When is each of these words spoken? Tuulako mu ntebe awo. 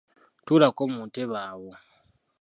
Tuulako 0.45 0.81
mu 0.93 1.01
ntebe 1.09 1.37
awo. 1.49 1.71